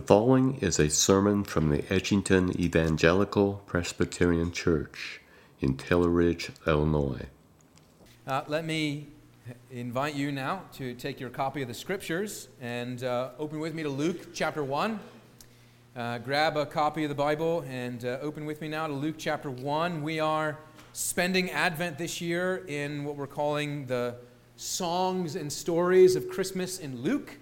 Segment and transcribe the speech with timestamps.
[0.00, 5.20] The following is a sermon from the Edgington Evangelical Presbyterian Church
[5.60, 7.26] in Taylor Ridge, Illinois.
[8.26, 9.08] Uh, let me
[9.70, 13.82] invite you now to take your copy of the scriptures and uh, open with me
[13.82, 14.98] to Luke chapter 1.
[15.94, 19.16] Uh, grab a copy of the Bible and uh, open with me now to Luke
[19.18, 20.02] chapter 1.
[20.02, 20.56] We are
[20.94, 24.14] spending Advent this year in what we're calling the
[24.56, 27.36] songs and stories of Christmas in Luke.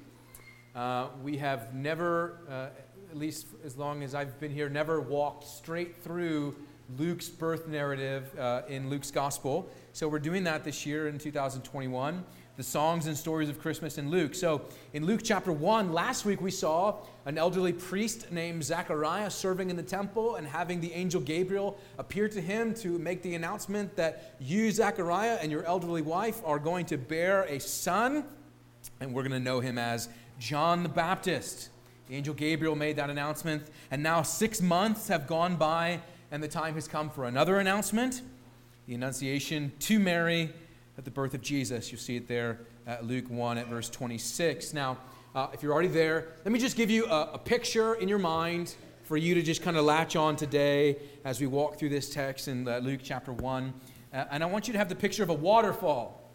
[0.78, 2.68] Uh, we have never, uh,
[3.10, 6.54] at least as long as I've been here, never walked straight through
[6.96, 9.68] Luke's birth narrative uh, in Luke's gospel.
[9.92, 12.24] So we're doing that this year in 2021
[12.56, 14.34] the songs and stories of Christmas in Luke.
[14.34, 19.70] So in Luke chapter 1, last week we saw an elderly priest named Zachariah serving
[19.70, 23.94] in the temple and having the angel Gabriel appear to him to make the announcement
[23.94, 28.24] that you, Zachariah, and your elderly wife are going to bear a son,
[29.00, 31.70] and we're going to know him as John the Baptist.
[32.08, 36.48] The angel Gabriel made that announcement, and now six months have gone by, and the
[36.48, 38.22] time has come for another announcement
[38.88, 40.50] the Annunciation to Mary
[40.96, 41.92] at the birth of Jesus.
[41.92, 44.72] You'll see it there at Luke 1 at verse 26.
[44.72, 44.96] Now,
[45.34, 48.18] uh, if you're already there, let me just give you a, a picture in your
[48.18, 52.08] mind for you to just kind of latch on today as we walk through this
[52.08, 53.74] text in uh, Luke chapter 1.
[54.10, 56.27] Uh, and I want you to have the picture of a waterfall.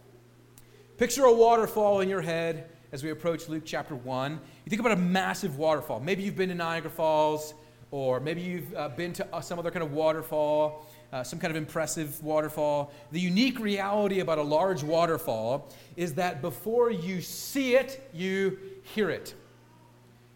[1.03, 4.31] Picture a waterfall in your head as we approach Luke chapter 1.
[4.31, 5.99] You think about a massive waterfall.
[5.99, 7.55] Maybe you've been to Niagara Falls,
[7.91, 11.51] or maybe you've uh, been to uh, some other kind of waterfall, uh, some kind
[11.51, 12.93] of impressive waterfall.
[13.11, 19.09] The unique reality about a large waterfall is that before you see it, you hear
[19.09, 19.33] it.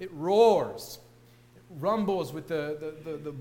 [0.02, 1.00] It roars,
[1.56, 3.32] it rumbles with the, the, the, the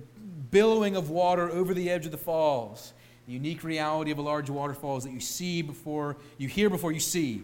[0.52, 2.92] billowing of water over the edge of the falls.
[3.26, 6.92] The unique reality of a large waterfall is that you see before you hear before
[6.92, 7.42] you see.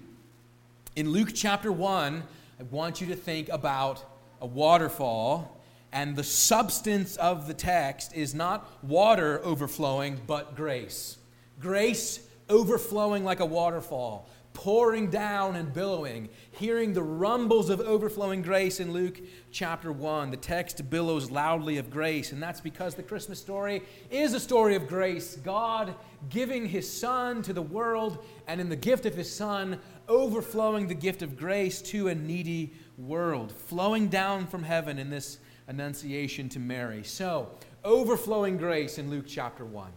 [0.94, 2.22] In Luke chapter 1,
[2.60, 4.04] I want you to think about
[4.40, 5.60] a waterfall,
[5.92, 11.16] and the substance of the text is not water overflowing, but grace.
[11.60, 18.80] Grace overflowing like a waterfall, pouring down and billowing, hearing the rumbles of overflowing grace
[18.80, 19.20] in Luke
[19.50, 20.30] chapter 1.
[20.30, 24.74] The text billows loudly of grace, and that's because the Christmas story is a story
[24.74, 25.36] of grace.
[25.36, 25.94] God
[26.28, 30.94] giving his Son to the world, and in the gift of his Son, overflowing the
[30.94, 36.58] gift of grace to a needy world, flowing down from heaven in this annunciation to
[36.58, 37.02] Mary.
[37.02, 37.48] So,
[37.84, 39.90] overflowing grace in Luke chapter 1.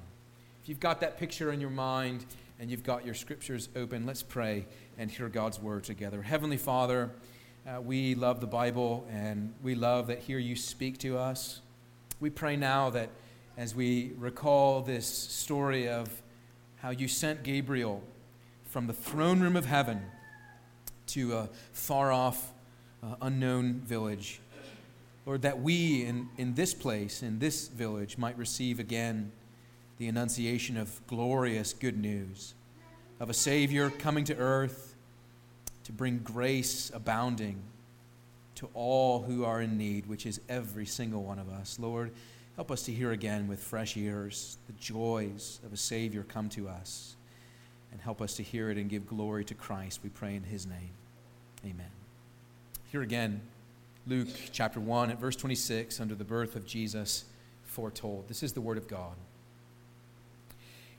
[0.62, 2.26] If you've got that picture in your mind
[2.60, 4.66] and you've got your scriptures open, let's pray
[4.98, 6.22] and hear God's word together.
[6.22, 7.12] Heavenly Father,
[7.68, 11.62] uh, we love the Bible and we love that here you speak to us.
[12.20, 13.10] We pray now that
[13.58, 16.10] as we recall this story of
[16.78, 18.04] how you sent Gabriel
[18.66, 20.02] from the throne room of heaven
[21.08, 22.52] to a far off,
[23.04, 24.40] uh, unknown village.
[25.26, 29.32] Lord, that we in, in this place, in this village, might receive again
[29.98, 32.54] the annunciation of glorious good news
[33.20, 34.96] of a Savior coming to earth
[35.86, 37.62] to bring grace abounding
[38.56, 41.78] to all who are in need, which is every single one of us.
[41.80, 42.12] Lord,
[42.56, 46.68] help us to hear again with fresh ears the joys of a Savior come to
[46.68, 47.16] us
[47.92, 50.02] and help us to hear it and give glory to Christ.
[50.04, 50.92] We pray in his name.
[51.64, 51.92] Amen.
[52.92, 53.42] Here again,
[54.08, 57.26] Luke chapter 1 at verse 26, under the birth of Jesus
[57.64, 58.28] foretold.
[58.28, 59.16] This is the word of God.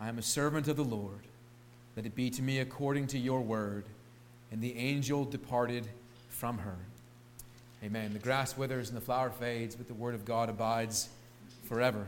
[0.00, 1.20] I am a servant of the Lord.
[1.94, 3.84] Let it be to me according to your word.
[4.50, 5.86] And the angel departed
[6.30, 6.76] from her.
[7.84, 8.14] Amen.
[8.14, 11.10] The grass withers and the flower fades, but the word of God abides
[11.64, 12.06] forever.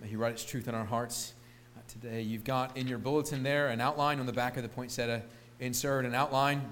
[0.00, 1.34] May He write its truth in our hearts
[1.76, 2.20] uh, today.
[2.20, 5.22] You've got in your bulletin there an outline on the back of the poinsettia
[5.60, 6.62] insert, an outline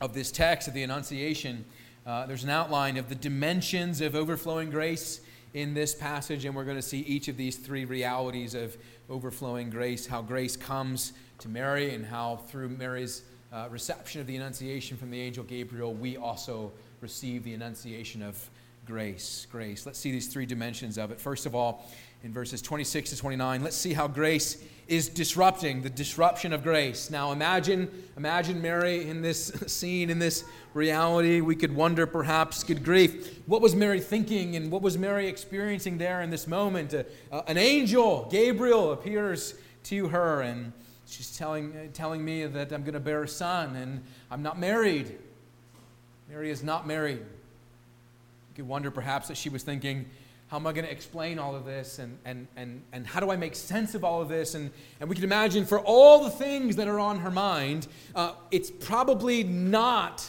[0.00, 1.64] of this text of the Annunciation.
[2.04, 5.20] Uh, there's an outline of the dimensions of overflowing grace
[5.56, 8.76] in this passage, and we're going to see each of these three realities of
[9.08, 13.22] overflowing grace how grace comes to Mary, and how through Mary's
[13.54, 16.70] uh, reception of the Annunciation from the angel Gabriel, we also
[17.00, 18.50] receive the Annunciation of
[18.86, 19.46] grace.
[19.50, 19.84] Grace.
[19.84, 21.20] Let's see these three dimensions of it.
[21.20, 21.90] First of all,
[22.22, 27.10] in verses 26 to 29, let's see how grace is disrupting the disruption of grace.
[27.10, 30.44] Now imagine imagine Mary in this scene in this
[30.74, 31.40] reality.
[31.40, 35.98] We could wonder perhaps good grief, what was Mary thinking and what was Mary experiencing
[35.98, 36.94] there in this moment?
[36.94, 37.02] Uh,
[37.32, 39.54] uh, an angel, Gabriel appears
[39.84, 40.72] to her and
[41.06, 44.58] she's telling uh, telling me that I'm going to bear a son and I'm not
[44.58, 45.18] married.
[46.28, 47.24] Mary is not married.
[48.56, 50.06] Could wonder perhaps that she was thinking
[50.48, 51.98] how am I going to explain all of this?
[51.98, 54.54] And, and, and, and how do I make sense of all of this?
[54.54, 54.70] And,
[55.00, 58.70] and we can imagine for all the things that are on her mind, uh, it's
[58.70, 60.26] probably not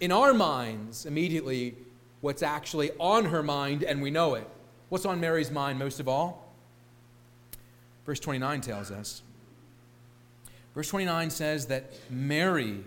[0.00, 1.74] in our minds immediately
[2.20, 4.48] what's actually on her mind, and we know it.
[4.90, 6.54] What's on Mary's mind most of all?
[8.04, 9.22] Verse 29 tells us.
[10.74, 12.84] Verse 29 says that Mary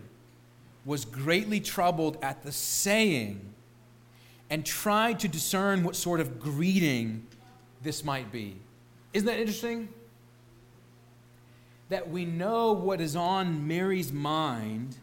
[0.86, 3.54] was greatly troubled at the saying
[4.50, 7.26] and tried to discern what sort of greeting
[7.82, 8.58] this might be.
[9.14, 9.90] Isn't that interesting?
[11.90, 14.98] That we know what is on Mary's mind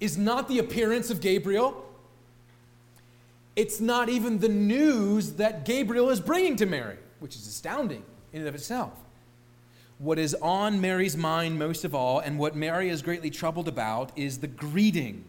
[0.00, 1.84] is not the appearance of Gabriel.
[3.56, 8.40] It's not even the news that Gabriel is bringing to Mary, which is astounding in
[8.40, 8.92] and of itself.
[9.98, 14.12] What is on Mary's mind most of all, and what Mary is greatly troubled about,
[14.16, 15.24] is the greeting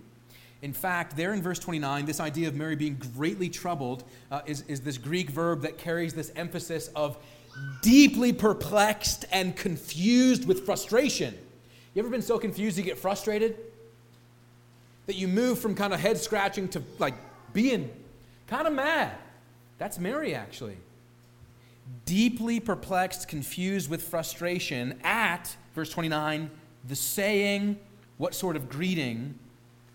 [0.61, 4.63] in fact, there in verse 29, this idea of Mary being greatly troubled uh, is,
[4.67, 7.17] is this Greek verb that carries this emphasis of
[7.81, 11.33] deeply perplexed and confused with frustration.
[11.93, 13.57] You ever been so confused you get frustrated?
[15.05, 17.15] That you move from kind of head scratching to like
[17.53, 17.89] being
[18.47, 19.15] kind of mad.
[19.77, 20.77] That's Mary, actually.
[22.05, 26.51] Deeply perplexed, confused with frustration at, verse 29,
[26.87, 27.79] the saying,
[28.17, 29.39] what sort of greeting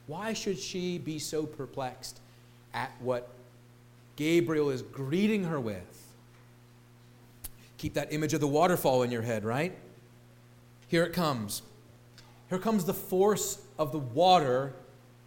[0.06, 2.20] why should she be so perplexed
[2.72, 3.30] at what
[4.16, 6.12] Gabriel is greeting her with?
[7.78, 9.76] Keep that image of the waterfall in your head, right?
[10.88, 11.62] Here it comes.
[12.48, 14.72] Here comes the force of the water,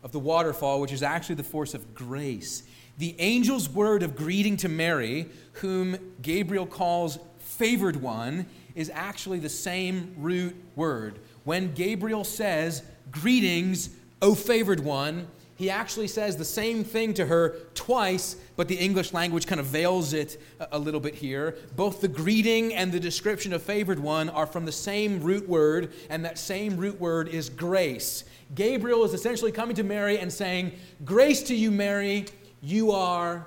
[0.03, 2.63] of the waterfall, which is actually the force of grace.
[2.97, 8.45] The angel's word of greeting to Mary, whom Gabriel calls favored one,
[8.75, 11.19] is actually the same root word.
[11.44, 13.89] When Gabriel says, Greetings,
[14.22, 15.28] O favored one,
[15.58, 19.66] he actually says the same thing to her twice, but the English language kind of
[19.66, 20.40] veils it
[20.72, 21.56] a little bit here.
[21.75, 25.94] Both the greeting and the description of favored one are from the same root word,
[26.12, 28.24] and that same root word is grace.
[28.54, 30.74] Gabriel is essentially coming to Mary and saying,
[31.04, 32.25] Grace to you, Mary,
[32.62, 33.46] you are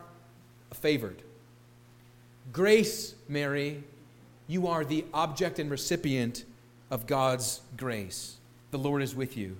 [0.72, 1.22] favored.
[2.52, 3.84] Grace, Mary,
[4.48, 6.44] you are the object and recipient
[6.90, 8.36] of God's grace.
[8.72, 9.56] The Lord is with you.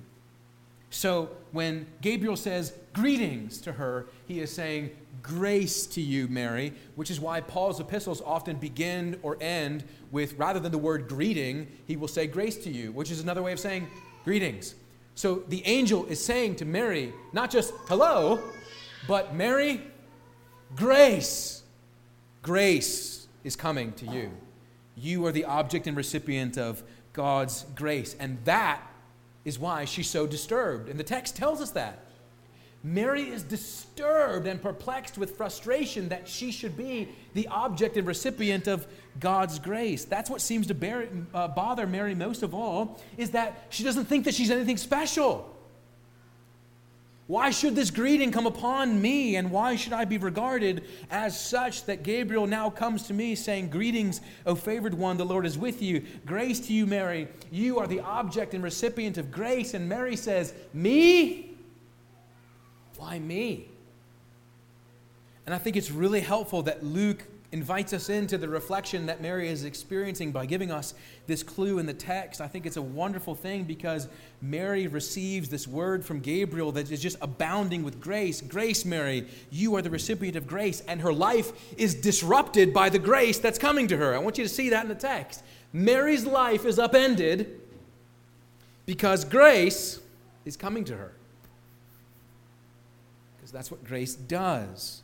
[0.90, 4.90] So when Gabriel says greetings to her, he is saying
[5.22, 10.58] grace to you, Mary, which is why Paul's epistles often begin or end with, rather
[10.58, 13.60] than the word greeting, he will say grace to you, which is another way of
[13.60, 13.86] saying
[14.24, 14.74] greetings.
[15.14, 18.40] So the angel is saying to Mary, not just hello,
[19.06, 19.82] but Mary,
[20.74, 21.62] grace.
[22.42, 24.30] Grace is coming to you.
[24.96, 26.82] You are the object and recipient of
[27.12, 28.16] God's grace.
[28.18, 28.82] And that
[29.44, 30.88] is why she's so disturbed.
[30.88, 32.06] And the text tells us that.
[32.82, 38.66] Mary is disturbed and perplexed with frustration that she should be the object and recipient
[38.66, 38.86] of
[39.18, 40.06] God's grace.
[40.06, 44.06] That's what seems to bear, uh, bother Mary most of all, is that she doesn't
[44.06, 45.54] think that she's anything special.
[47.30, 50.82] Why should this greeting come upon me, and why should I be regarded
[51.12, 55.46] as such that Gabriel now comes to me saying, Greetings, O favored one, the Lord
[55.46, 56.04] is with you.
[56.26, 57.28] Grace to you, Mary.
[57.52, 59.74] You are the object and recipient of grace.
[59.74, 61.54] And Mary says, Me?
[62.96, 63.68] Why me?
[65.46, 67.22] And I think it's really helpful that Luke
[67.52, 70.94] invites us into the reflection that Mary is experiencing by giving us
[71.26, 72.40] this clue in the text.
[72.40, 74.08] I think it's a wonderful thing because
[74.40, 78.40] Mary receives this word from Gabriel that is just abounding with grace.
[78.40, 83.00] Grace, Mary, you are the recipient of grace, and her life is disrupted by the
[83.00, 84.14] grace that's coming to her.
[84.14, 85.42] I want you to see that in the text.
[85.72, 87.60] Mary's life is upended
[88.86, 90.00] because grace
[90.44, 91.12] is coming to her.
[93.36, 95.02] Because that's what grace does.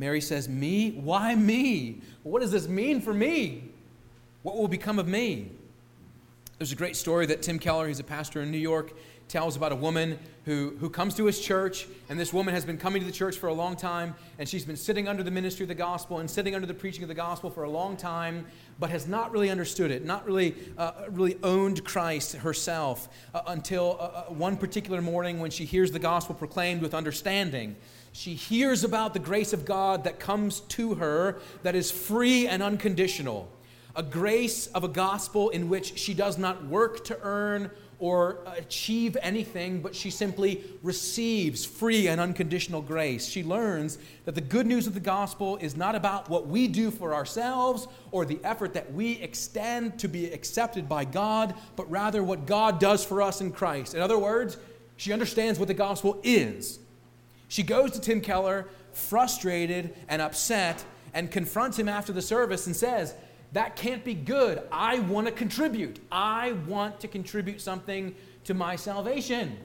[0.00, 0.92] Mary says, Me?
[0.92, 2.00] Why me?
[2.22, 3.64] What does this mean for me?
[4.42, 5.52] What will become of me?
[6.56, 8.94] There's a great story that Tim Keller, he's a pastor in New York,
[9.28, 12.78] tells about a woman who, who comes to his church, and this woman has been
[12.78, 15.64] coming to the church for a long time, and she's been sitting under the ministry
[15.64, 18.46] of the gospel and sitting under the preaching of the gospel for a long time,
[18.78, 23.98] but has not really understood it, not really, uh, really owned Christ herself uh, until
[24.00, 27.76] uh, uh one particular morning when she hears the gospel proclaimed with understanding.
[28.12, 32.62] She hears about the grace of God that comes to her that is free and
[32.62, 33.50] unconditional.
[33.96, 39.16] A grace of a gospel in which she does not work to earn or achieve
[39.20, 43.26] anything, but she simply receives free and unconditional grace.
[43.26, 46.90] She learns that the good news of the gospel is not about what we do
[46.90, 52.24] for ourselves or the effort that we extend to be accepted by God, but rather
[52.24, 53.94] what God does for us in Christ.
[53.94, 54.56] In other words,
[54.96, 56.78] she understands what the gospel is.
[57.50, 62.76] She goes to Tim Keller, frustrated and upset, and confronts him after the service and
[62.76, 63.12] says,
[63.52, 64.62] that can't be good.
[64.70, 65.98] I want to contribute.
[66.12, 68.14] I want to contribute something
[68.44, 69.58] to my salvation.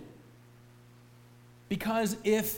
[1.70, 2.58] Because if,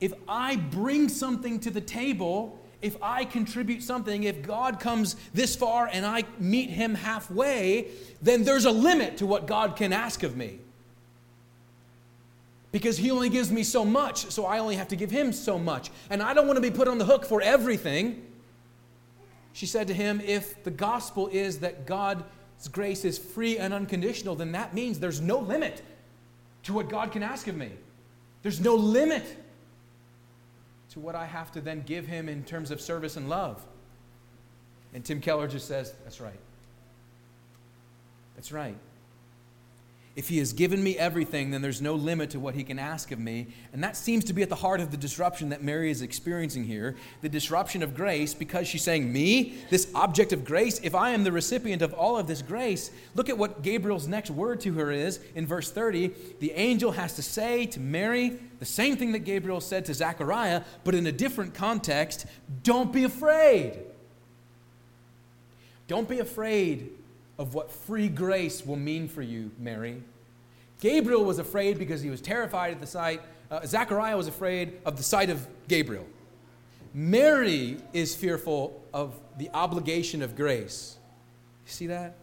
[0.00, 5.54] if I bring something to the table, if I contribute something, if God comes this
[5.54, 7.86] far and I meet him halfway,
[8.20, 10.58] then there's a limit to what God can ask of me.
[12.72, 15.58] Because he only gives me so much, so I only have to give him so
[15.58, 15.90] much.
[16.08, 18.26] And I don't want to be put on the hook for everything.
[19.52, 22.24] She said to him, If the gospel is that God's
[22.72, 25.82] grace is free and unconditional, then that means there's no limit
[26.62, 27.70] to what God can ask of me.
[28.42, 29.36] There's no limit
[30.90, 33.62] to what I have to then give him in terms of service and love.
[34.94, 36.40] And Tim Keller just says, That's right.
[38.34, 38.76] That's right.
[40.14, 43.12] If he has given me everything, then there's no limit to what he can ask
[43.12, 43.46] of me.
[43.72, 46.64] And that seems to be at the heart of the disruption that Mary is experiencing
[46.64, 51.12] here the disruption of grace, because she's saying, Me, this object of grace, if I
[51.12, 54.74] am the recipient of all of this grace, look at what Gabriel's next word to
[54.74, 56.12] her is in verse 30.
[56.40, 60.62] The angel has to say to Mary the same thing that Gabriel said to Zechariah,
[60.84, 62.26] but in a different context
[62.62, 63.78] don't be afraid.
[65.88, 66.90] Don't be afraid
[67.42, 70.00] of what free grace will mean for you, Mary.
[70.80, 73.20] Gabriel was afraid because he was terrified at the sight.
[73.50, 76.06] Uh, Zechariah was afraid of the sight of Gabriel.
[76.94, 80.98] Mary is fearful of the obligation of grace.
[81.66, 82.14] You see that?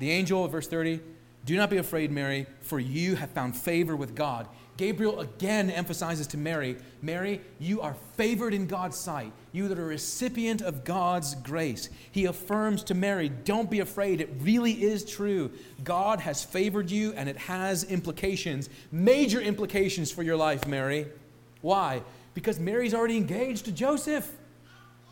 [0.00, 1.00] The angel, verse 30,
[1.44, 4.48] do not be afraid, Mary, for you have found favor with God.
[4.78, 9.32] Gabriel again emphasizes to Mary Mary, you are favored in God's sight.
[9.52, 11.88] You that are a recipient of God's grace.
[12.10, 14.20] He affirms to Mary, Don't be afraid.
[14.20, 15.50] It really is true.
[15.84, 21.06] God has favored you, and it has implications, major implications for your life, Mary.
[21.60, 22.02] Why?
[22.34, 24.30] Because Mary's already engaged to Joseph.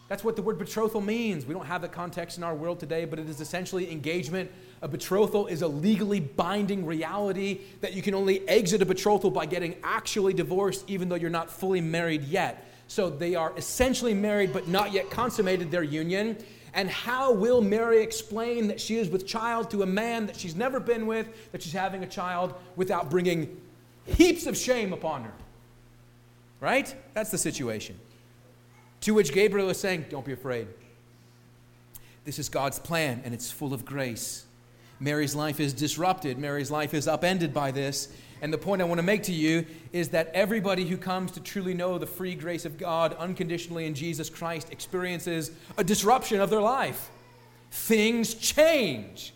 [0.08, 1.46] That's what the word betrothal means.
[1.46, 4.50] We don't have the context in our world today, but it is essentially engagement
[4.82, 9.46] a betrothal is a legally binding reality that you can only exit a betrothal by
[9.46, 12.70] getting actually divorced, even though you're not fully married yet.
[12.88, 16.36] So they are essentially married but not yet consummated their union.
[16.74, 20.54] And how will Mary explain that she is with child to a man that she's
[20.54, 23.58] never been with, that she's having a child, without bringing
[24.04, 25.32] heaps of shame upon her?
[26.60, 26.94] Right?
[27.14, 27.98] That's the situation.
[29.02, 30.68] To which Gabriel is saying, Don't be afraid.
[32.24, 34.46] This is God's plan, and it's full of grace.
[34.98, 36.38] Mary's life is disrupted.
[36.38, 38.08] Mary's life is upended by this.
[38.42, 41.40] And the point I want to make to you is that everybody who comes to
[41.40, 46.50] truly know the free grace of God unconditionally in Jesus Christ experiences a disruption of
[46.50, 47.10] their life.
[47.70, 49.32] Things change.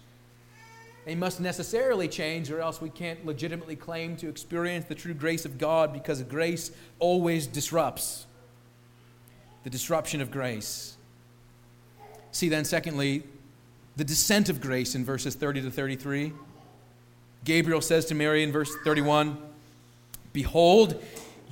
[1.06, 5.44] They must necessarily change, or else we can't legitimately claim to experience the true grace
[5.44, 8.26] of God because grace always disrupts.
[9.64, 10.96] The disruption of grace.
[12.32, 13.24] See, then, secondly,
[13.96, 16.32] the descent of grace in verses 30 to 33.
[17.44, 19.38] Gabriel says to Mary in verse 31
[20.32, 21.02] Behold,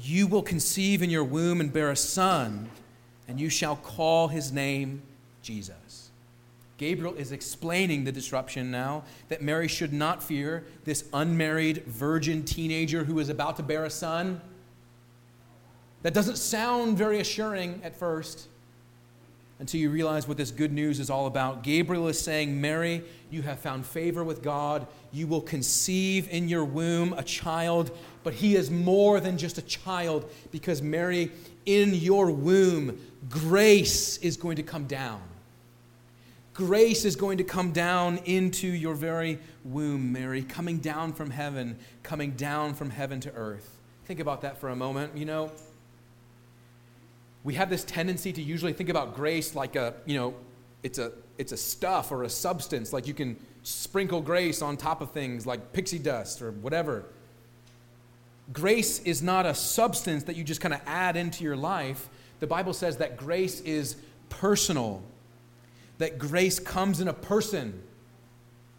[0.01, 2.71] you will conceive in your womb and bear a son,
[3.27, 5.03] and you shall call his name
[5.43, 6.11] Jesus.
[6.77, 13.03] Gabriel is explaining the disruption now that Mary should not fear this unmarried virgin teenager
[13.03, 14.41] who is about to bear a son.
[16.03, 18.49] That doesn't sound very assuring at first.
[19.61, 21.63] until you realize what this good news is all about.
[21.63, 24.87] Gabriel is saying, Mary, you have found favor with God.
[25.13, 27.91] You will conceive in your womb a child,
[28.23, 31.33] but he is more than just a child because, Mary,
[31.67, 35.21] in your womb, grace is going to come down.
[36.55, 41.77] Grace is going to come down into your very womb, Mary, coming down from heaven,
[42.03, 43.77] coming down from heaven to earth.
[44.07, 45.17] Think about that for a moment.
[45.17, 45.53] You know,
[47.49, 50.35] we have this tendency to usually think about grace like a, you know,
[50.83, 55.01] it's a, it's a stuff or a substance, like you can sprinkle grace on top
[55.01, 57.07] of things like pixie dust or whatever.
[58.53, 62.11] Grace is not a substance that you just kind of add into your life.
[62.41, 63.97] The Bible says that grace is
[64.29, 65.03] personal,
[65.97, 67.83] that grace comes in a person,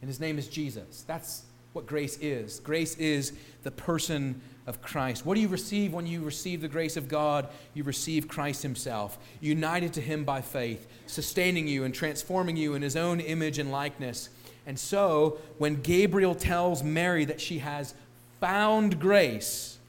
[0.03, 1.03] and his name is Jesus.
[1.07, 1.41] That's
[1.73, 2.59] what grace is.
[2.59, 3.33] Grace is
[3.63, 5.25] the person of Christ.
[5.25, 7.47] What do you receive when you receive the grace of God?
[7.73, 12.81] You receive Christ Himself, united to Him by faith, sustaining you and transforming you in
[12.81, 14.29] His own image and likeness.
[14.65, 17.93] And so, when Gabriel tells Mary that she has
[18.39, 19.79] found grace,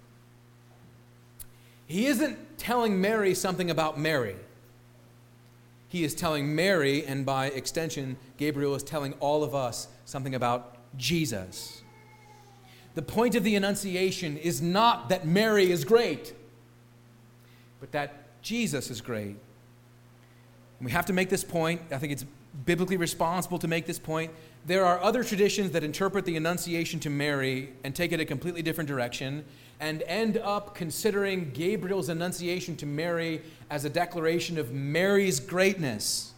[1.90, 4.37] he isn't telling Mary something about Mary.
[5.88, 10.76] He is telling Mary, and by extension, Gabriel is telling all of us something about
[10.97, 11.82] Jesus.
[12.94, 16.35] The point of the Annunciation is not that Mary is great,
[17.78, 19.37] but that Jesus is great.
[20.78, 21.80] And we have to make this point.
[21.90, 22.25] I think it's
[22.64, 24.32] biblically responsible to make this point.
[24.66, 28.62] There are other traditions that interpret the Annunciation to Mary and take it a completely
[28.62, 29.44] different direction
[29.78, 36.32] and end up considering Gabriel's Annunciation to Mary as a declaration of Mary's greatness.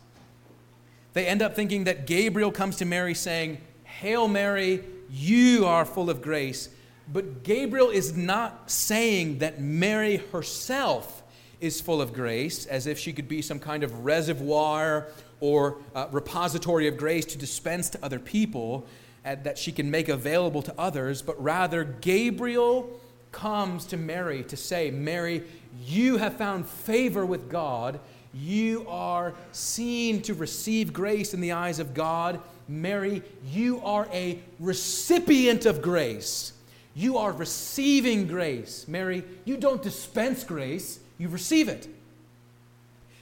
[1.12, 3.58] They end up thinking that Gabriel comes to Mary saying,
[4.02, 4.82] Hail Mary,
[5.12, 6.68] you are full of grace.
[7.12, 11.22] But Gabriel is not saying that Mary herself
[11.60, 15.06] is full of grace, as if she could be some kind of reservoir
[15.38, 18.84] or uh, repository of grace to dispense to other people
[19.24, 22.90] uh, that she can make available to others, but rather Gabriel
[23.30, 25.44] comes to Mary to say, Mary,
[25.86, 28.00] you have found favor with God.
[28.34, 32.40] You are seen to receive grace in the eyes of God.
[32.68, 36.52] Mary, you are a recipient of grace.
[36.94, 38.86] You are receiving grace.
[38.86, 41.88] Mary, you don't dispense grace, you receive it.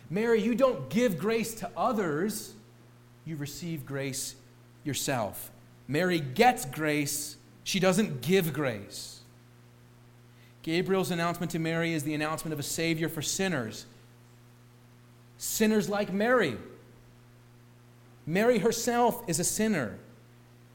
[0.09, 2.53] Mary, you don't give grace to others,
[3.25, 4.35] you receive grace
[4.83, 5.51] yourself.
[5.87, 9.21] Mary gets grace, she doesn't give grace.
[10.63, 13.87] Gabriel's announcement to Mary is the announcement of a Savior for sinners.
[15.39, 16.57] Sinners like Mary.
[18.31, 19.99] Mary herself is a sinner.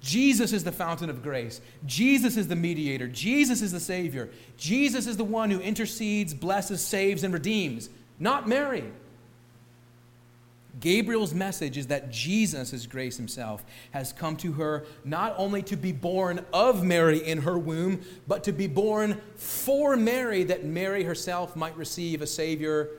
[0.02, 1.62] Jesus is the fountain of grace.
[1.86, 3.08] Jesus is the mediator.
[3.08, 4.30] Jesus is the Savior.
[4.58, 7.90] Jesus is the one who intercedes, blesses, saves, and redeems,
[8.20, 8.84] not Mary.
[10.82, 15.78] Gabriel's message is that Jesus, as grace himself, has come to her not only to
[15.78, 21.06] be born of Mary in her womb, but to be born for Mary, that Mary
[21.06, 22.90] herself might receive a Savior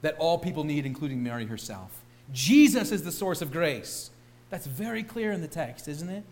[0.00, 1.99] that all people need, including Mary herself.
[2.32, 4.10] Jesus is the source of grace.
[4.50, 6.24] That's very clear in the text, isn't it?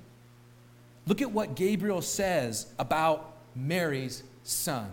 [1.06, 4.92] Look at what Gabriel says about Mary's son.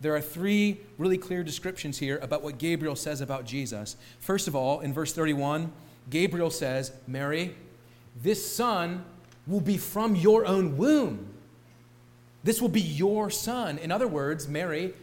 [0.00, 3.96] There are three really clear descriptions here about what Gabriel says about Jesus.
[4.20, 5.72] First of all, in verse 31,
[6.08, 7.54] Gabriel says, Mary,
[8.22, 9.04] this son
[9.46, 11.26] will be from your own womb.
[12.42, 13.76] This will be your son.
[13.78, 14.94] In other words, Mary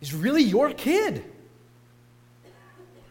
[0.00, 1.24] is really your kid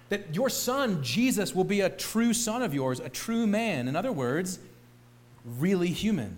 [0.10, 3.88] that your son, Jesus, will be a true son of yours, a true man.
[3.88, 4.60] In other words,
[5.58, 6.38] really human.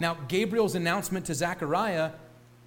[0.00, 2.12] Now, Gabriel's announcement to Zechariah,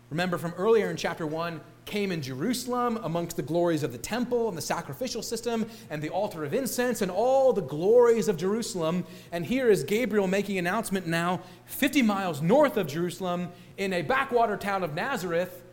[0.10, 4.48] remember from earlier in chapter 1, came in Jerusalem amongst the glories of the temple
[4.48, 9.04] and the sacrificial system and the altar of incense and all the glories of Jerusalem.
[9.32, 14.58] And here is Gabriel making announcement now 50 miles north of Jerusalem in a backwater
[14.58, 15.64] town of Nazareth.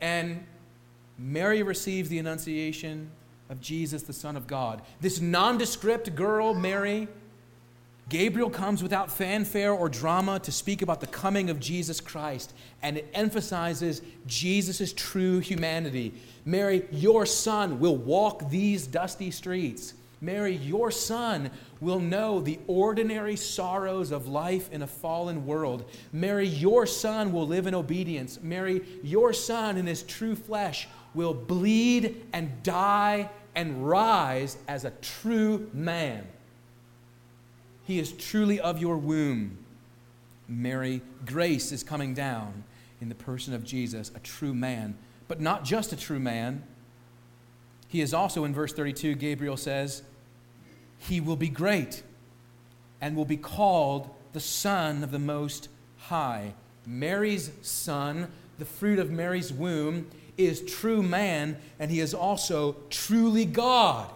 [0.00, 0.44] And
[1.18, 3.10] Mary receives the Annunciation
[3.50, 4.82] of Jesus, the Son of God.
[5.00, 7.08] This nondescript girl, Mary,
[8.08, 12.96] Gabriel comes without fanfare or drama to speak about the coming of Jesus Christ, and
[12.96, 16.14] it emphasizes Jesus' true humanity.
[16.44, 19.92] Mary, your son will walk these dusty streets.
[20.20, 21.50] Mary, your son
[21.80, 25.84] will know the ordinary sorrows of life in a fallen world.
[26.12, 28.40] Mary, your son will live in obedience.
[28.42, 34.92] Mary, your son in his true flesh will bleed and die and rise as a
[35.02, 36.24] true man.
[37.82, 39.58] He is truly of your womb.
[40.46, 42.62] Mary, grace is coming down
[43.00, 46.62] in the person of Jesus, a true man, but not just a true man,
[47.88, 50.02] He is also, in verse 32, Gabriel says,
[50.98, 52.02] He will be great
[53.00, 56.52] and will be called the Son of the Most High.
[56.86, 60.06] Mary's son, the fruit of Mary's womb,
[60.38, 64.08] is true man, and he is also truly God.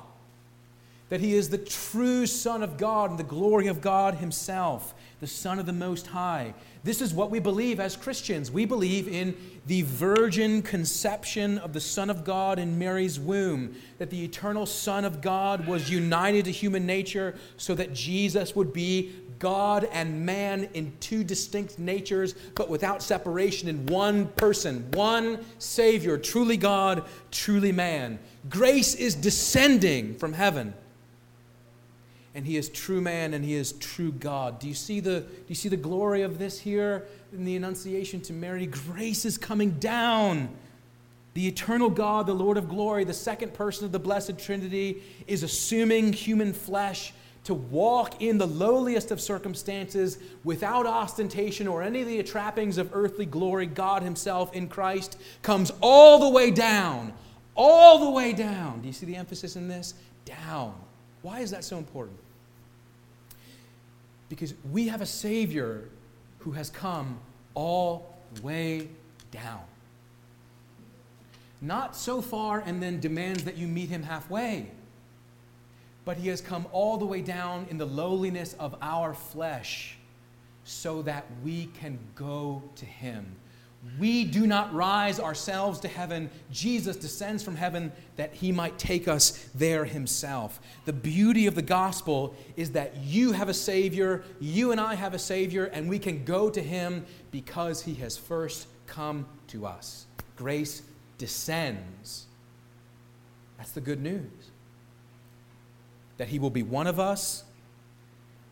[1.08, 5.26] That he is the true Son of God and the glory of God himself, the
[5.26, 6.54] Son of the Most High.
[6.84, 8.50] This is what we believe as Christians.
[8.50, 14.10] We believe in the virgin conception of the Son of God in Mary's womb, that
[14.10, 19.12] the eternal Son of God was united to human nature so that Jesus would be
[19.42, 26.16] God and man in two distinct natures, but without separation in one person, one Savior,
[26.16, 28.20] truly God, truly man.
[28.48, 30.74] Grace is descending from heaven.
[32.36, 34.60] And he is true man and he is true God.
[34.60, 38.20] Do you see the, do you see the glory of this here in the Annunciation
[38.22, 38.66] to Mary?
[38.66, 40.50] Grace is coming down.
[41.34, 45.42] The eternal God, the Lord of glory, the second person of the Blessed Trinity, is
[45.42, 47.12] assuming human flesh
[47.44, 52.90] to walk in the lowliest of circumstances without ostentation or any of the trappings of
[52.94, 57.12] earthly glory, God Himself in Christ comes all the way down.
[57.56, 58.80] All the way down.
[58.80, 59.94] Do you see the emphasis in this?
[60.24, 60.74] Down.
[61.22, 62.18] Why is that so important?
[64.28, 65.88] Because we have a Savior
[66.38, 67.18] who has come
[67.54, 68.88] all way
[69.30, 69.60] down.
[71.60, 74.70] Not so far and then demands that you meet Him halfway
[76.04, 79.96] but he has come all the way down in the lowliness of our flesh
[80.64, 83.36] so that we can go to him.
[83.98, 86.30] We do not rise ourselves to heaven.
[86.52, 90.60] Jesus descends from heaven that he might take us there himself.
[90.84, 95.14] The beauty of the gospel is that you have a Savior, you and I have
[95.14, 100.06] a Savior, and we can go to him because he has first come to us.
[100.36, 100.82] Grace
[101.18, 102.26] descends.
[103.58, 104.51] That's the good news
[106.22, 107.42] that he will be one of us,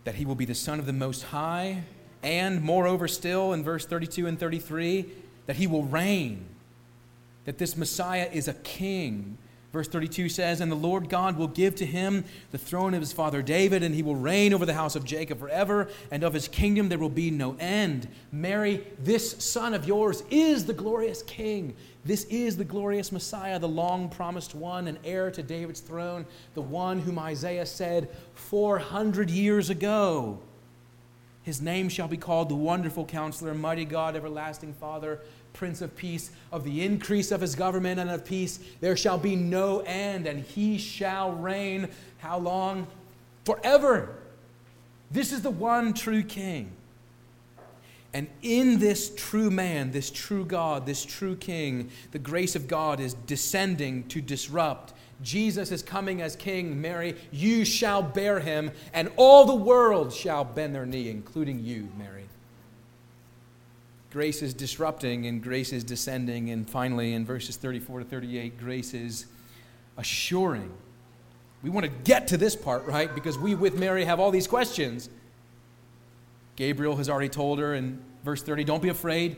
[0.02, 1.84] that he will be the Son of the Most High,
[2.20, 5.06] and moreover, still in verse 32 and 33,
[5.46, 6.46] that he will reign,
[7.44, 9.38] that this Messiah is a king.
[9.72, 13.12] Verse 32 says, And the Lord God will give to him the throne of his
[13.12, 16.48] father David, and he will reign over the house of Jacob forever, and of his
[16.48, 18.08] kingdom there will be no end.
[18.32, 21.76] Mary, this son of yours is the glorious king.
[22.04, 26.62] This is the glorious Messiah, the long promised one, and heir to David's throne, the
[26.62, 30.38] one whom Isaiah said 400 years ago.
[31.42, 35.20] His name shall be called the Wonderful Counselor, Mighty God, Everlasting Father,
[35.52, 36.30] Prince of Peace.
[36.52, 40.40] Of the increase of his government and of peace, there shall be no end, and
[40.42, 41.88] he shall reign.
[42.18, 42.86] How long?
[43.44, 44.16] Forever.
[45.10, 46.72] This is the one true King.
[48.12, 52.98] And in this true man, this true God, this true King, the grace of God
[52.98, 54.94] is descending to disrupt.
[55.22, 56.80] Jesus is coming as King.
[56.80, 61.88] Mary, you shall bear him, and all the world shall bend their knee, including you,
[61.96, 62.24] Mary.
[64.10, 66.50] Grace is disrupting, and grace is descending.
[66.50, 69.26] And finally, in verses 34 to 38, grace is
[69.96, 70.72] assuring.
[71.62, 73.14] We want to get to this part, right?
[73.14, 75.10] Because we, with Mary, have all these questions.
[76.60, 79.36] Gabriel has already told her in verse 30, don't be afraid.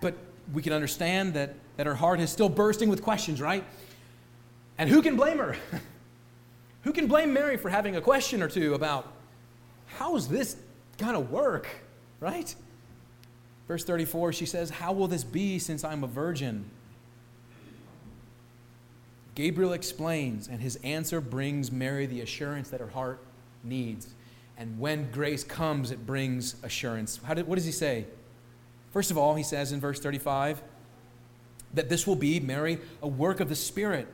[0.00, 0.14] But
[0.54, 3.62] we can understand that, that her heart is still bursting with questions, right?
[4.78, 5.58] And who can blame her?
[6.84, 9.12] who can blame Mary for having a question or two about
[9.84, 10.56] how is this
[10.96, 11.68] going to work,
[12.18, 12.54] right?
[13.68, 16.64] Verse 34, she says, How will this be since I'm a virgin?
[19.34, 23.20] Gabriel explains, and his answer brings Mary the assurance that her heart
[23.62, 24.13] needs.
[24.56, 27.18] And when grace comes, it brings assurance.
[27.34, 28.06] Did, what does he say?
[28.92, 30.62] First of all, he says in verse 35
[31.74, 34.06] that this will be, Mary, a work of the Spirit.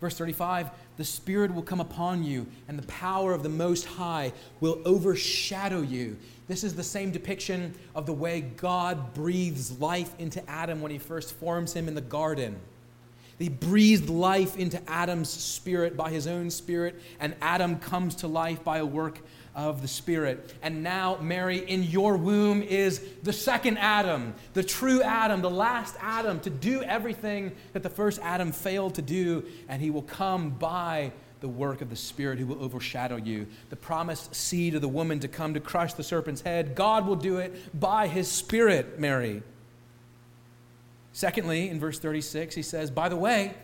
[0.00, 4.32] Verse 35 the Spirit will come upon you, and the power of the Most High
[4.60, 6.18] will overshadow you.
[6.48, 10.98] This is the same depiction of the way God breathes life into Adam when he
[10.98, 12.58] first forms him in the garden.
[13.38, 18.64] He breathed life into Adam's spirit by his own spirit, and Adam comes to life
[18.64, 19.20] by a work
[19.58, 20.54] of the Spirit.
[20.62, 25.96] And now, Mary, in your womb is the second Adam, the true Adam, the last
[26.00, 30.50] Adam, to do everything that the first Adam failed to do, and he will come
[30.50, 33.48] by the work of the Spirit who will overshadow you.
[33.70, 37.16] The promised seed of the woman to come to crush the serpent's head, God will
[37.16, 39.42] do it by his Spirit, Mary.
[41.12, 43.54] Secondly, in verse 36, he says, By the way,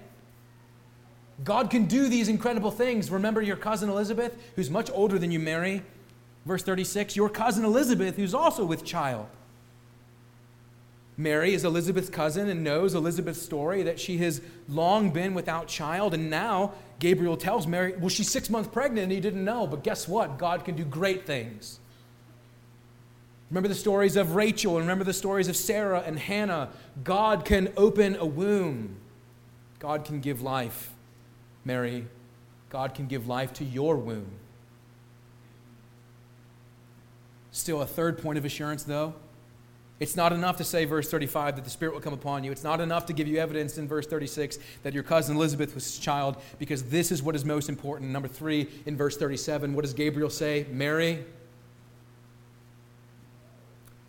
[1.43, 3.11] God can do these incredible things.
[3.11, 5.83] Remember your cousin Elizabeth, who's much older than you, Mary?
[6.47, 9.27] Verse 36 Your cousin Elizabeth, who's also with child.
[11.17, 16.13] Mary is Elizabeth's cousin and knows Elizabeth's story that she has long been without child.
[16.13, 19.67] And now Gabriel tells Mary, well, she's six months pregnant and he didn't know.
[19.67, 20.39] But guess what?
[20.39, 21.79] God can do great things.
[23.49, 26.71] Remember the stories of Rachel and remember the stories of Sarah and Hannah.
[27.05, 28.97] God can open a womb,
[29.79, 30.94] God can give life.
[31.65, 32.07] Mary,
[32.71, 34.31] God can give life to your womb.
[37.51, 39.15] Still, a third point of assurance, though.
[40.01, 42.51] It's not enough to say, verse 35, that the Spirit will come upon you.
[42.51, 45.85] It's not enough to give you evidence in verse 36 that your cousin Elizabeth was
[45.85, 48.11] his child, because this is what is most important.
[48.11, 50.67] Number three, in verse 37, what does Gabriel say?
[50.69, 51.25] Mary,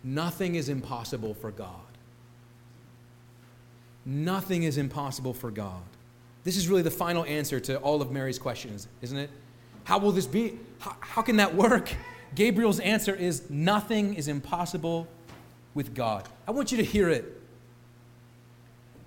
[0.02, 1.70] nothing is impossible for God.
[4.04, 5.82] Nothing is impossible for God.
[6.46, 9.30] This is really the final answer to all of Mary's questions, isn't it?
[9.82, 10.56] How will this be?
[10.78, 11.92] How, how can that work?
[12.36, 15.08] Gabriel's answer is nothing is impossible
[15.74, 16.22] with God.
[16.46, 17.42] I want you to hear it.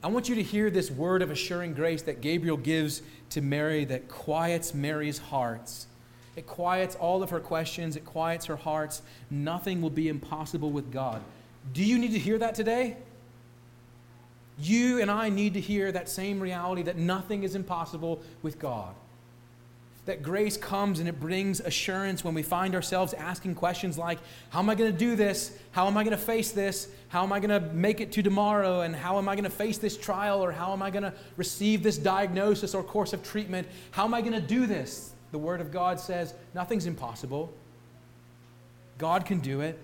[0.03, 3.85] I want you to hear this word of assuring grace that Gabriel gives to Mary
[3.85, 5.87] that quiets Mary's hearts.
[6.35, 9.01] It quiets all of her questions, it quiets her hearts.
[9.29, 11.21] Nothing will be impossible with God.
[11.71, 12.97] Do you need to hear that today?
[14.61, 18.93] You and I need to hear that same reality that nothing is impossible with God
[20.09, 24.17] that grace comes and it brings assurance when we find ourselves asking questions like,
[24.49, 25.55] How am I going to do this?
[25.69, 26.87] How am I going to face this?
[27.09, 28.81] How am I going to make it to tomorrow?
[28.81, 30.43] And how am I going to face this trial?
[30.43, 33.67] Or how am I going to receive this diagnosis or course of treatment?
[33.91, 35.13] How am I going to do this?
[35.31, 37.53] The Word of God says nothing's impossible.
[38.97, 39.77] God can do it.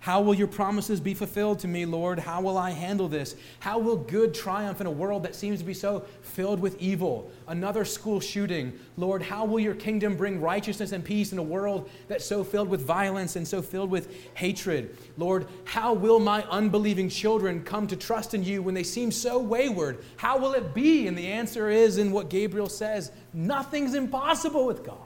[0.00, 2.20] How will your promises be fulfilled to me, Lord?
[2.20, 3.34] How will I handle this?
[3.58, 7.28] How will good triumph in a world that seems to be so filled with evil?
[7.48, 8.78] Another school shooting.
[8.96, 12.68] Lord, how will your kingdom bring righteousness and peace in a world that's so filled
[12.68, 14.96] with violence and so filled with hatred?
[15.16, 19.40] Lord, how will my unbelieving children come to trust in you when they seem so
[19.40, 19.98] wayward?
[20.16, 21.08] How will it be?
[21.08, 24.96] And the answer is in what Gabriel says nothing's impossible with God.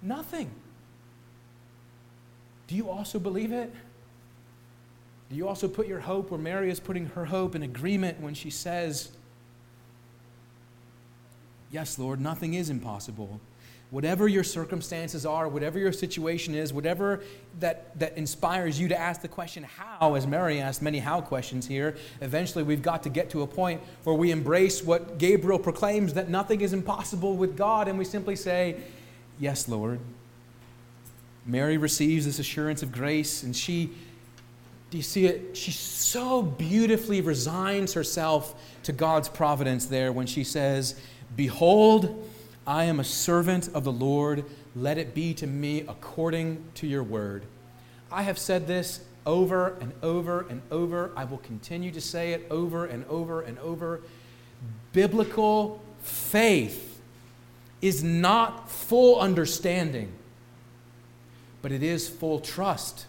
[0.00, 0.50] Nothing.
[2.66, 3.72] Do you also believe it?
[5.30, 8.34] Do you also put your hope where Mary is putting her hope in agreement when
[8.34, 9.10] she says,
[11.72, 13.40] Yes, Lord, nothing is impossible.
[13.90, 17.22] Whatever your circumstances are, whatever your situation is, whatever
[17.60, 21.66] that, that inspires you to ask the question, how, as Mary asked many how questions
[21.66, 26.14] here, eventually we've got to get to a point where we embrace what Gabriel proclaims
[26.14, 28.76] that nothing is impossible with God, and we simply say,
[29.38, 30.00] Yes, Lord,
[31.46, 33.90] Mary receives this assurance of grace, and she,
[34.90, 35.56] do you see it?
[35.56, 41.00] She so beautifully resigns herself to God's providence there when she says,
[41.36, 42.28] Behold,
[42.66, 44.44] I am a servant of the Lord.
[44.74, 47.44] Let it be to me according to your word.
[48.10, 51.12] I have said this over and over and over.
[51.16, 54.00] I will continue to say it over and over and over.
[54.92, 57.00] Biblical faith
[57.80, 60.12] is not full understanding
[61.66, 63.06] but it is full trust.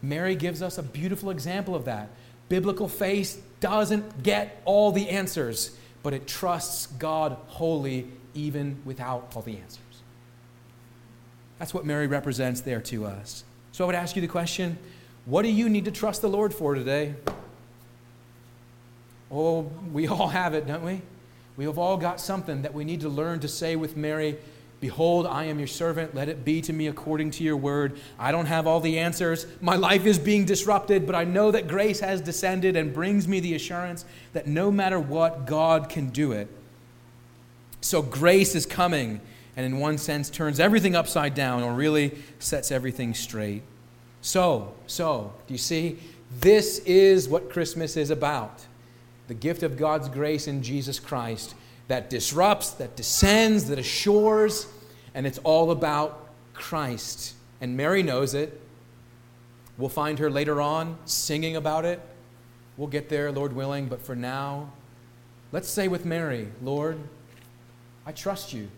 [0.00, 2.08] Mary gives us a beautiful example of that.
[2.48, 9.42] Biblical faith doesn't get all the answers, but it trusts God wholly even without all
[9.42, 9.80] the answers.
[11.58, 13.42] That's what Mary represents there to us.
[13.72, 14.78] So I would ask you the question
[15.24, 17.16] what do you need to trust the Lord for today?
[19.32, 21.02] Oh, we all have it, don't we?
[21.56, 24.38] We have all got something that we need to learn to say with Mary
[24.84, 26.14] Behold, I am your servant.
[26.14, 27.98] Let it be to me according to your word.
[28.18, 29.46] I don't have all the answers.
[29.62, 33.40] My life is being disrupted, but I know that grace has descended and brings me
[33.40, 36.48] the assurance that no matter what, God can do it.
[37.80, 39.22] So grace is coming
[39.56, 43.62] and, in one sense, turns everything upside down or really sets everything straight.
[44.20, 45.98] So, so, do you see?
[46.40, 48.66] This is what Christmas is about
[49.28, 51.54] the gift of God's grace in Jesus Christ
[51.88, 54.66] that disrupts, that descends, that assures,
[55.14, 57.34] and it's all about Christ.
[57.60, 58.60] And Mary knows it.
[59.76, 62.00] We'll find her later on singing about it.
[62.76, 64.72] We'll get there, Lord willing, but for now,
[65.52, 66.98] let's say with Mary, Lord,
[68.06, 68.68] I trust you.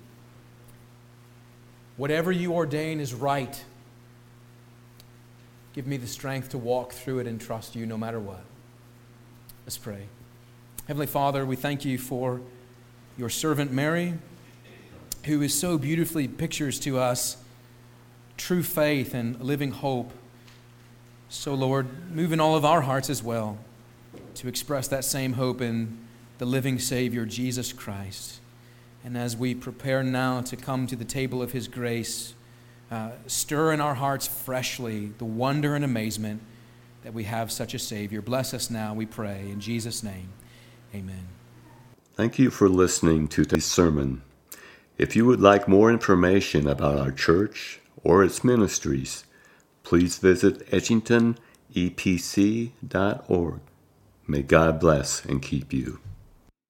[1.97, 3.63] Whatever you ordain is right.
[5.73, 8.45] Give me the strength to walk through it and trust you no matter what.
[9.65, 10.07] Let's pray.
[10.87, 12.41] Heavenly Father, we thank you for
[13.17, 14.15] your servant Mary,
[15.25, 17.37] who is so beautifully pictures to us
[18.37, 20.13] true faith and living hope.
[21.29, 23.59] So, Lord, move in all of our hearts as well
[24.35, 25.99] to express that same hope in
[26.39, 28.41] the living Savior, Jesus Christ.
[29.05, 32.35] And as we prepare now to come to the table of His grace,
[32.91, 36.43] uh, stir in our hearts freshly the wonder and amazement
[37.03, 38.21] that we have such a Savior.
[38.21, 39.49] Bless us now, we pray.
[39.51, 40.29] In Jesus' name,
[40.95, 41.36] amen.
[42.17, 44.23] Thank you for listening to today's sermon.
[44.97, 49.25] If you would like more information about our church or its ministries,
[49.83, 53.61] please visit edgingtonepc.org.
[54.27, 56.01] May God bless and keep you.